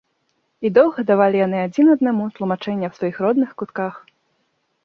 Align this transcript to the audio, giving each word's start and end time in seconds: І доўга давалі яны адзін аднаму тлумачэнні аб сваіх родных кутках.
І 0.69 0.69
доўга 0.77 1.03
давалі 1.11 1.37
яны 1.47 1.59
адзін 1.67 1.93
аднаму 1.97 2.23
тлумачэнні 2.39 2.89
аб 2.89 2.97
сваіх 2.99 3.23
родных 3.27 3.49
кутках. 3.61 3.93